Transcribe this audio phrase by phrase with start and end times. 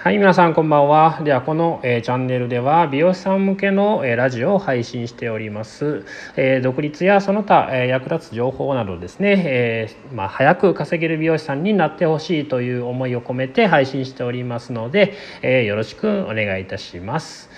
[0.00, 1.20] はい、皆さんこんばんは。
[1.24, 6.04] では、この、えー、チャンネルでは、美容師さん向けの、えー、ラジオを配信しております。
[6.36, 17.50] えー、独立やその他、え役立つ情報などですね、えまあ、早く稼げる美容師さんになってほしいという思いを込めて配信しておりますので、えよろしくお願いいたします。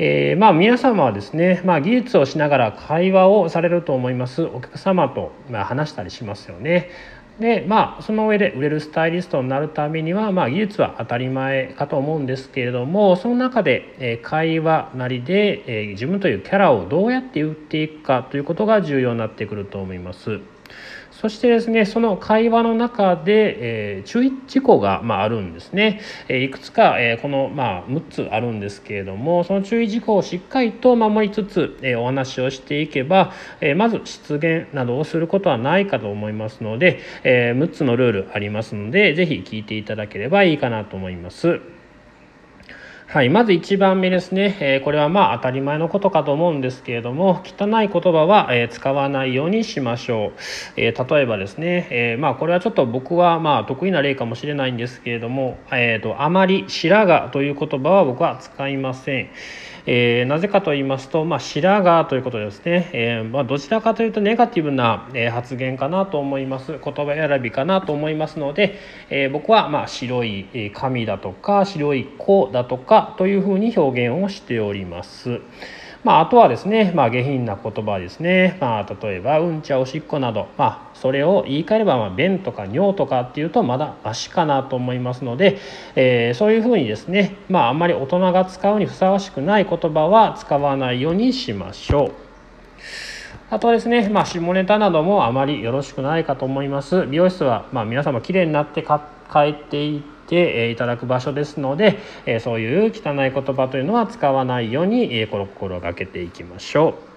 [0.00, 6.90] えー、まあ皆様はですね、まあ、技術をしながら会話をされると思いますお客様と、まあ、話したりしますよね。
[7.40, 20.40] でまあその上で売れるスタイリストになるためには、まあ、技術は当たり前かと思うんですけれどもその中で、え会話なりで、え自分というキャラをどうやって売っていくかということが重要になってくると思います。
[21.20, 41.60] そしてですねその会話の中で、えー、注意事項が、まあ、あるんですね、え、いくつか、え、この、まあ、6つあるんですけれどもその注意事項をしっかりと守りつつ、えお話をしていけば、えまず失言などをすることはないかと思いますので、え6つのルールありますので是非聞いていただければいいかなと思います。
[43.10, 50.32] はい、まず1番目ですね、え、これはまあ当たり前のことかと思うんですけれども汚い言葉は、え、使わないようにしましょう、
[50.76, 59.30] え、例えばですね、えまあこれはちょっと僕はまあ得意な例かもしれないんですけれども、えーと、あまり白髪という言葉は僕は使いません、
[59.90, 66.72] えなぜかと言いますと、まあ、白髪ということですね、えまあ、どちらかというとネガティブな、え発言かなと思います。
[66.72, 75.40] 言葉選びかなと思いますので、え僕はまあ白い髪だとか白い子だとかというふうに表現をしております。
[76.04, 85.58] まあ、あとはですね、まあ、下品な言葉ですね、まあ、例えばうんちゃおしっこなど、まあ、それを言い換えれば、まあ、便とか尿とかっていうとまだマシかなと思いますので、
[85.96, 92.12] えー、そういうふうにですね、まあ、あんまり大人が使うにふさわしくない言葉は使わないようにしましょう。
[93.50, 97.06] あとですね、まあ、下ネタなどもあまりよろしくないかと思います。
[97.06, 98.92] 美容室は、まあ、皆様きれいになって帰
[99.50, 101.98] っていていただく場所ですので
[102.40, 107.07] そういう汚い言葉というのは使わないように心がけていきましょう。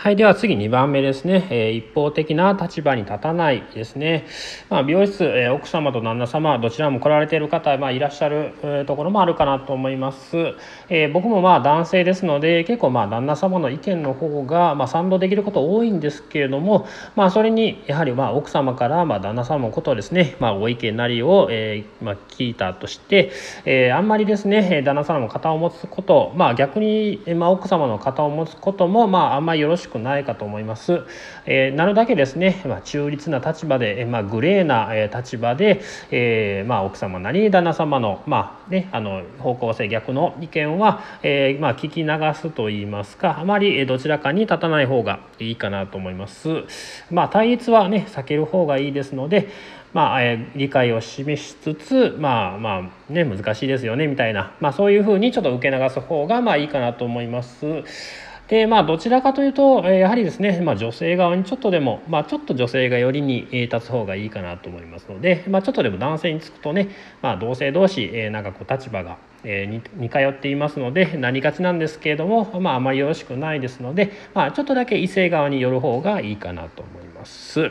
[0.00, 4.28] はい、では次2番目ですね、えー、一方的な立場に立たないですね、
[4.70, 10.36] まあ、美容室、えー、奥様と旦那様どちらも来られている方、まあ、いらっしゃる、えー、ところもあるかなと思います、
[10.88, 16.86] えー、僕もまあ男性ですので結構まあ旦那様の意見の方がまあ賛同できること多いんですけれども、
[17.16, 23.32] まあ、それにやはりまあ奥様からまあ旦那様のことをですね、まあ、ご意見なりを、えーまあ、聞いたとして、
[23.64, 31.02] えー、あんまりですね旦那様の肩を持つこと、まあ、逆に、まあ、奥様の肩を持つことも、まあ、あんまりよろしくくないかと思います。
[31.46, 46.64] えー、なるだけですね、まあ、中立な立場で、えまあ、グレーな、え立場で、えー、まあ、奥様なり旦那様の,、まあね、あの方向性逆の意見は、えー、まあ、聞き流すといいますかあまりどちらかに立たない方がいいかなと思います。
[47.10, 49.48] まあ、対立はね避ける方がいいですので、
[49.92, 57.64] まあ、え理解を示しつつまあまあね難しいですよねみたいな、まあ、そういうふうにちょっと受け流す方がまあいいかなと思います。
[58.48, 66.88] でまあどちらかというとやはりですね、まあ、女性側にちょっとでも、まあ、ちょっと女性がよりに立つ方がいいかなと思いますので、まあ、ちょっとでも男性につくとね、
[67.20, 77.70] まあ、同性同士なんかこう立場が似通っていますのでなりがちなんですけれども、まあ、あまりよろしくないですので、まあ、ちょっとだけ異性側による方がいいかなと思います。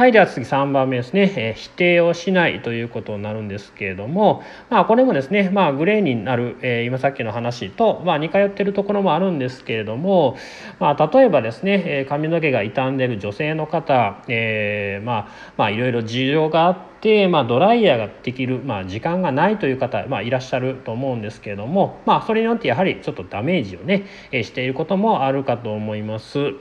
[0.00, 10.38] はいでは次3番目ですね、え、否定をしないということになるんですけれどもまあこれもですねまあグレーになる、え、今さっきの話と、まあ、似通ってるところもあるんですけれども、
[10.78, 15.28] まあ、例えばですね、え髪の毛が傷んでる女性の方、えー、まあ
[15.58, 26.54] まあいろいろ事情があって、まあ、ドライヤーができる、まあ、時間がないという方、まあ、いらっしゃると思うんですけれども、まあ、それによってやはりちょっとダメージをね、えしていることもあるかと思います。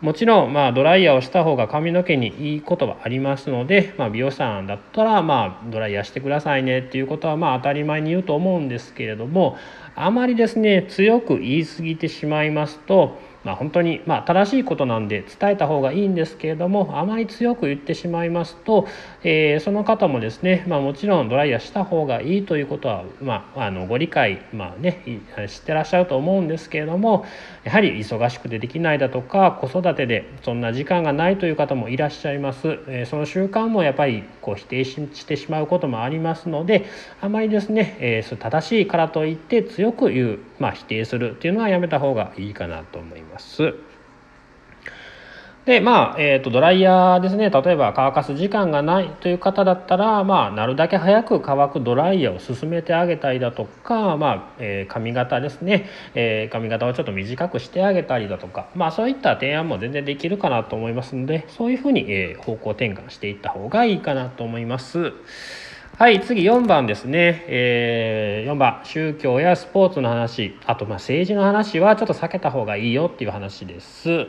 [0.00, 9.58] もちろん、まあ、ドライヤーをした方が髪の毛にいいことはありますので、まあ、美容師さんだったら、まあ、ドライヤーしてくださいねっていうことは、まあ、当たり前に言うと思うんですけれども
[9.94, 18.86] あまりですね強く言い過ぎてしまいますとまあ、本当に、まあ、正しいことなんで伝えた方がいいんですけれどもあまり強く言ってしまいますと、
[19.22, 25.02] えー、その方もですね、まあ、もちろんドライヤーした方がいいということは、まあ、あのご理解、まあね、
[25.48, 27.24] 知ってらっしゃると思うんですけれども
[27.64, 36.86] やはり忙しくてできないだとか子育てでそんな時間がないという方もいらっしゃいます、えー、その習慣もやっぱりこう否定してしまうこともありますので
[37.20, 43.29] あまりですね、えー、正しいからといって強く言う、まあ、否定するっていうのはやめた方がいいかなと思います。
[43.30, 43.74] ます。
[45.66, 65.12] でまあ、えーと、ドライヤーですね例えば乾かす時間がないという方だったら、まあ、なるだけ早く乾くドライヤーを進めてあげたりだとか、まあえー、髪型ですね、えー、髪型をちょっと短くしてあげたりだとか、まあ、そういった提案も全然できるかなと思いますのでそういうふうに、えー、方向転換していった方がいいかなと思います。
[66.00, 68.80] はい次4番ですね、えー、4番。
[68.84, 70.58] 宗教やスポーツの話。
[70.64, 74.28] あとまあ政治の話はちょっと避けた方がいいよっていう話です。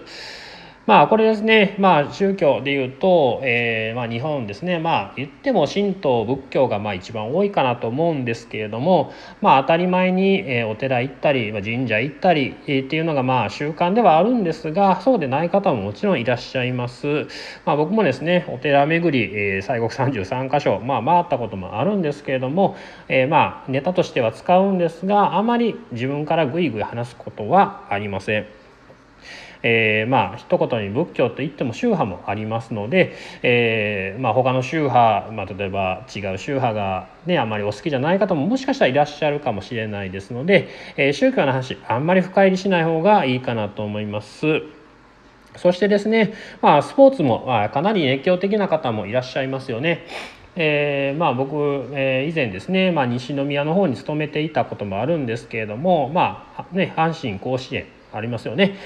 [0.88, 17.28] まあこれですね、まあ、宗教でいうと、えー、まあ、日本ですねまあ言っても神道仏教がまあ一番多いかなと思うんですけれども、まあ、当たり前に、えお寺行ったり神社行ったり、えっていうのがまあ習慣ではあるんですがそうでない方ももちろんいらっしゃいます。
[17.66, 22.76] まあ、僕もですねお寺巡り、えー、西国33箇所、まあ、回ったこともあるんですけれども、
[23.08, 28.61] えー、まあネタとしては使うんですがあまり自分からぐいぐい話すことはありません。
[29.64, 44.62] えー、まあ一言に仏教といっても宗派もありますので、えーまあ、他の宗派、まあ、例えば違う宗派が、ね、あまりお好きじゃない方ももしかしたらいらっしゃるかもしれないですので、え、宗教の話あんまり深入りしない方がいいかなと思います。
[45.58, 50.06] そしてですね、まあ、スポーツも、まあ、かなり熱狂的な方もいらっしゃいますよね。
[50.56, 51.56] えー、まあ僕、
[51.94, 58.78] えー、以前ですね、まあ、西宮の方に勤めていたこともあるんですけれども、まあね、阪神甲子園ありますよね、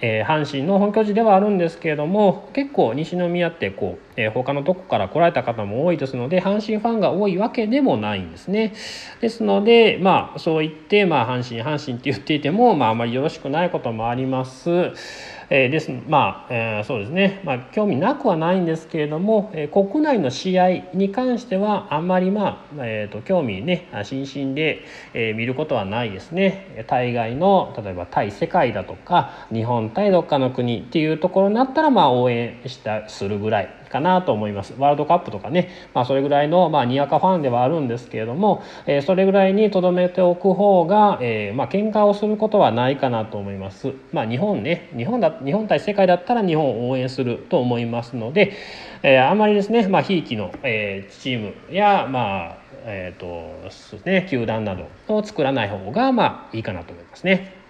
[0.00, 8.74] えー、阪神の本拠地ではあるんですけれども結構西宮ってこう、えー、他のとこから来られた方も多いですので阪神ファンが多いわけでもないんですね。
[9.20, 14.70] ですのでまあそう言って、まあ、阪神阪神って言っていても、まあ、あまりよろしくないこともあります。
[15.50, 26.84] えー、ですまあ、えー、そうですね、まあ、興味なくはないんですけれども、えー、国内の試合に関してはあんまりまあ、えーと、興味ね心身で、えー、見ることはないですね。
[26.86, 33.83] 対外の例えば対世界だとか日本対どっかの国っていうところになったらまあ応援したするぐらい。
[33.90, 43.92] かなと思いますワールドカップとかね、まあ、それぐらいの、まあ、にわかファンではあるんですけれども、えー、それぐらいにとどめておく方が、えー、まあ喧嘩をすることはないかなと思います。
[44.12, 48.52] まあ、日本ね日本だ日本対世界だったら日本を応援すると思いますので、
[49.02, 57.63] えー、あんまりですね、まあ、ひいきの、えー、チームやまあえーとね、球団などを作らない方がまあいいかなと思いますね。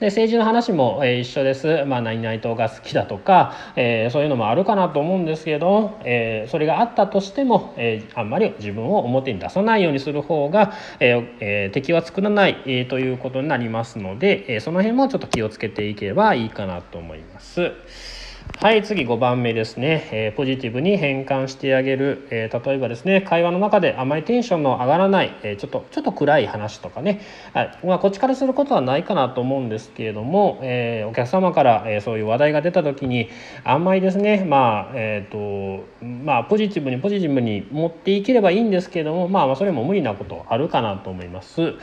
[0.00, 17.72] で政治の話も、えー、一緒です、まあ、何々党が好きだとか、えー、そういうのもあるかなと思うんですけど、えー、それがあったとしても、えー、あんまり自分を表に出さないようにする方が、えーえー、敵は作らない、えー、ということになりますので、えー、その辺もちょっと気をつけていけばいいかなと思います。
[18.60, 27.20] はい次5番目ですね、えー、ポジティブに変換してあげる、えー、例えばですね会話の中であまりテンションの上がらない、えー、ちょっとちょっと暗い話とかね、
[27.54, 27.78] はい。
[27.86, 33.28] まあ、こっちからすることはないかなと思うんですけれども、えお客様から、えそういう話題が出た時に
[33.62, 41.74] あんまりですねまあえっ、とまあポジティブにポジティブに持っていければいいんですけれども、まあ、まあそれも無理なことあるかなと思います。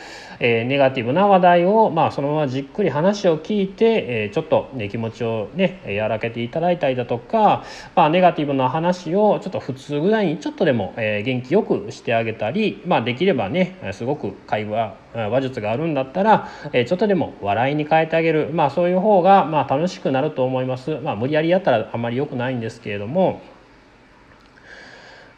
[0.41, 7.63] えネガティブな話題を、まあ、そのままじっくり話を聞いて、えちょっと、ね、気持ちをね和らげていただいたりだとか、
[7.95, 20.99] まあ、ネガティブな話をちょっと普通ぐらいにちょっとでも、え元気よくしてあげたり、まあ、できればねすごく会話話術があるんだったら、えちょっとでも笑いに変えてあげる、まあ、そういう方が、まあ、楽しくなると思います。
[20.99, 23.41] まあ、無理やりやったらあんまり良くないんですけれども。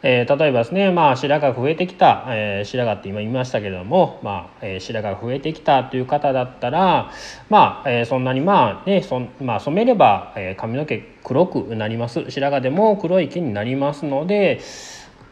[0.02, 7.10] えー、例えばですね、まあ、白髪が増えてきた、えー、白髪って今言いましたけれども、まあえー、白髪が増えてきたという方だったら、
[7.48, 12.30] まあえー、そんなにまあねそまあ、染めれば、えー、髪の毛黒くなります。
[12.30, 14.60] 白髪でも黒い毛になりますので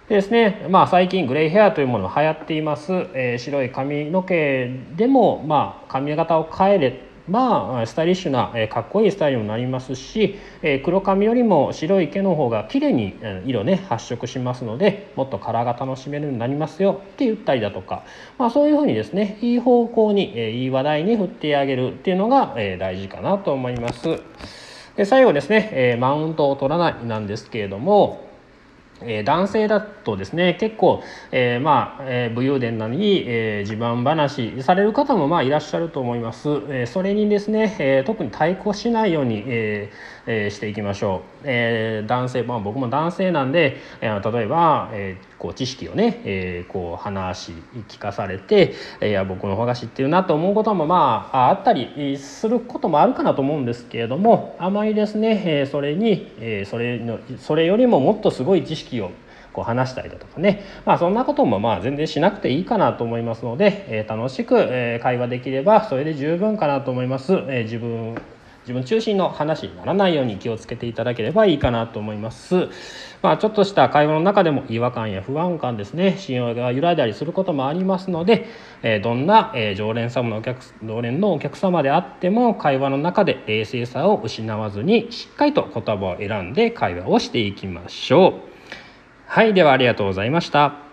[0.09, 18.05] ですね、まあ、最近グレイヘアというものが流行っています、えー、白い髪の毛でも、まあ、髪型を変えれまあスタイリッシュな、えかっこいいスタイルになりますし、え黒髪よりも白い毛の方が綺麗に色ね発色しますのでもっとカラーが楽しめるようになりますよって言ったりだとか、
[18.39, 24.21] まあ、そういうふうにですねいい方向に、えいい話題に振ってあげるっていうのが、え大事かなと思います。
[24.97, 28.26] で最後ですね、えマウントを取らないなんですけれども
[29.03, 39.91] えー、男性だとですね結構、えー、まあ、えー、武勇伝なのに、え自慢話される方もまあいらっしゃると思います、えそれにですね、え特に対抗しないように、え
[40.27, 47.53] えしていきましょう、え男性、まあ、僕も男性なんで、え例えば、えこう知識をね、えこう話
[47.89, 59.11] 聞かされて、えいや僕の方が知ってるなと思うこともまああったりすることもあるかなと思うんですけれどもあまりですね、えそれに、えそれのそれよりももっとすごい知識を
[59.53, 67.43] こう話したりだとかね、まあ、そんなこともまあ全然しなくていいかなと思いますので、え楽しく、え会話できればそれで十分かなと思います。
[67.49, 68.17] え自分
[68.67, 72.69] 自分中心の話にならないように気をつけていただければいいかなと思います。
[73.23, 78.47] まあ、ちょっとした会話の中でも違和感や不安感ですね信用が揺らいだりすることもありますので、
[78.83, 88.56] えどんな、え常連様のお客常連のお客様であっても会話の中で冷静さを失わずにしっかりと言葉を選んで会話をしていきましょう。
[89.27, 90.86] はいではありがとうございました。